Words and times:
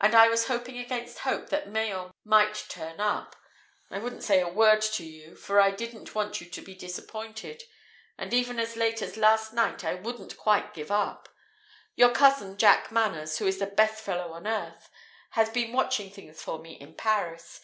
And 0.00 0.14
I 0.14 0.28
was 0.28 0.46
hoping 0.46 0.78
against 0.78 1.18
hope 1.18 1.48
that 1.48 1.66
Mayen 1.68 2.12
might 2.24 2.54
turn 2.68 3.00
up. 3.00 3.34
I 3.90 3.98
wouldn't 3.98 4.22
say 4.22 4.38
a 4.40 4.46
word 4.48 4.80
to 4.80 5.04
you, 5.04 5.34
for 5.34 5.60
I 5.60 5.72
didn't 5.72 6.14
want 6.14 6.40
you 6.40 6.48
to 6.48 6.62
be 6.62 6.72
disappointed. 6.76 7.64
And 8.16 8.32
even 8.32 8.60
as 8.60 8.76
late 8.76 9.02
as 9.02 9.16
last 9.16 9.52
night 9.52 9.82
I 9.82 9.94
wouldn't 9.94 10.36
quite 10.36 10.72
give 10.72 10.92
up. 10.92 11.28
Your 11.96 12.12
Cousin 12.12 12.56
Jack 12.56 12.92
Manners, 12.92 13.38
who 13.38 13.46
is 13.48 13.58
the 13.58 13.66
best 13.66 14.02
fellow 14.04 14.34
on 14.34 14.46
earth, 14.46 14.88
has 15.30 15.50
been 15.50 15.72
watching 15.72 16.12
things 16.12 16.40
for 16.40 16.60
me 16.60 16.74
in 16.80 16.94
Paris. 16.94 17.62